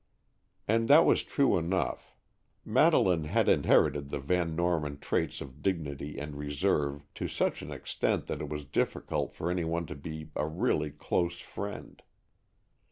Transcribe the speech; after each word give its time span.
And 0.67 0.87
that 0.87 1.05
was 1.05 1.23
true 1.23 1.59
enough. 1.59 2.15
Madeleine 2.65 3.25
had 3.25 3.47
inherited 3.47 4.09
the 4.09 4.17
Van 4.17 4.55
Norman 4.55 4.97
traits 4.97 5.41
of 5.41 5.61
dignity 5.61 6.17
and 6.17 6.37
reserve 6.39 7.05
to 7.13 7.27
such 7.27 7.61
an 7.61 7.69
extent 7.71 8.25
that 8.25 8.41
it 8.41 8.49
was 8.49 8.65
difficult 8.65 9.31
for 9.35 9.51
any 9.51 9.63
one 9.63 9.85
to 9.85 9.93
be 9.95 10.31
a 10.35 10.47
really 10.47 10.89
close 10.89 11.39
friend. 11.39 12.01